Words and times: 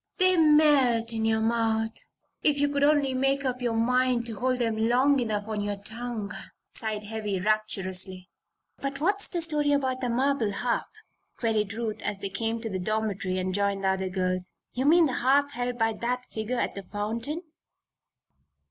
They'd 0.17 0.37
melt 0.37 1.13
in 1.13 1.25
your 1.25 1.41
mouth 1.41 1.91
if 2.41 2.59
you 2.59 2.67
could 2.69 2.83
only 2.83 3.13
make 3.13 3.45
up 3.45 3.61
your 3.61 3.75
mind 3.75 4.25
to 4.25 4.33
hold 4.39 4.57
them 4.57 4.75
long 4.75 5.19
enough 5.19 5.47
on 5.47 5.61
your 5.61 5.75
tongue," 5.75 6.31
sighed 6.75 7.03
Heavy, 7.03 7.39
rapturously. 7.39 8.27
"But 8.77 8.99
what's 8.99 9.29
the 9.29 9.41
story 9.41 9.71
about 9.73 10.01
the 10.01 10.09
marble 10.09 10.53
harp?" 10.53 10.87
queried 11.37 11.73
Ruth, 11.75 12.01
as 12.01 12.17
they 12.17 12.29
came 12.29 12.59
to 12.61 12.69
the 12.71 12.79
dormitory 12.79 13.37
and 13.37 13.53
joined 13.53 13.83
the 13.83 13.89
other 13.89 14.09
girls. 14.09 14.53
"You 14.73 14.85
mean 14.87 15.05
the 15.05 15.13
harp 15.13 15.51
held 15.51 15.77
by 15.77 15.93
that 16.01 16.25
figure 16.31 16.57
at 16.59 16.73
the 16.73 16.81
fountain?" 16.81 17.43